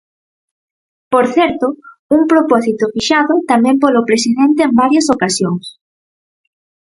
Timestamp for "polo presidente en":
3.83-4.71